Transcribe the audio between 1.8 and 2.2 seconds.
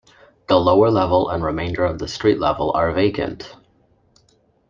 of the